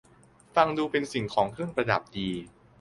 [0.55, 2.29] ฟังดูเป็นสิ่งของเครื่องประดับดี